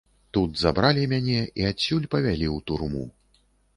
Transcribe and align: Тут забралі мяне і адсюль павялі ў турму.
Тут 0.35 0.55
забралі 0.61 1.03
мяне 1.11 1.41
і 1.63 1.67
адсюль 1.73 2.07
павялі 2.17 2.47
ў 2.55 2.67
турму. 2.71 3.05